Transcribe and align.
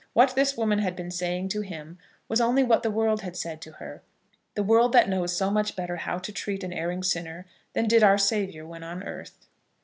What 0.13 0.33
this 0.35 0.57
woman 0.57 0.79
had 0.79 0.95
been 0.95 1.11
saying 1.11 1.49
to 1.49 1.61
him 1.61 1.99
was 2.27 2.41
only 2.41 2.63
what 2.63 2.81
the 2.81 2.89
world 2.89 3.21
had 3.21 3.37
said 3.37 3.61
to 3.61 3.73
her, 3.73 4.01
the 4.55 4.63
world 4.63 4.93
that 4.93 5.07
knows 5.07 5.37
so 5.37 5.51
much 5.51 5.75
better 5.75 5.97
how 5.97 6.17
to 6.17 6.31
treat 6.31 6.63
an 6.63 6.73
erring 6.73 7.03
sinner 7.03 7.45
than 7.73 7.87
did 7.87 8.01
Our 8.01 8.17
Saviour 8.17 8.65
when 8.65 8.81
on 8.81 9.03
earth. 9.03 9.45